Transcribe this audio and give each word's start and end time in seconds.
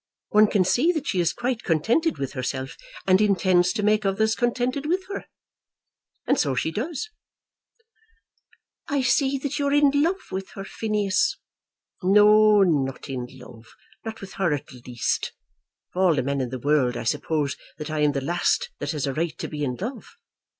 One 0.29 0.47
can 0.47 0.65
see 0.65 0.91
that 0.93 1.05
she 1.05 1.19
is 1.19 1.31
quite 1.31 1.61
contented 1.63 2.17
with 2.17 2.33
herself, 2.33 2.75
and 3.05 3.21
intends 3.21 3.71
to 3.73 3.83
make 3.83 4.03
others 4.03 4.33
contented 4.33 4.87
with 4.87 5.03
her. 5.09 5.25
And 6.25 6.39
so 6.39 6.55
she 6.55 6.71
does." 6.71 7.07
"I 8.87 9.03
see 9.03 9.39
you 9.59 9.67
are 9.67 9.71
in 9.71 9.91
love 9.93 10.31
with 10.31 10.49
her, 10.55 10.63
Phineas." 10.65 11.37
"No; 12.01 12.63
not 12.63 13.09
in 13.09 13.27
love, 13.29 13.67
not 14.03 14.21
with 14.21 14.33
her 14.41 14.51
at 14.55 14.73
least. 14.73 15.33
Of 15.93 16.01
all 16.01 16.19
men 16.23 16.41
in 16.41 16.49
the 16.49 16.57
world, 16.57 16.97
I 16.97 17.03
suppose 17.03 17.55
that 17.77 17.91
I 17.91 17.99
am 17.99 18.13
the 18.13 18.21
last 18.21 18.71
that 18.79 18.93
has 18.93 19.05
a 19.05 19.13
right 19.13 19.37
to 19.37 19.47
be 19.47 19.63
in 19.63 19.75
love. 19.75 20.15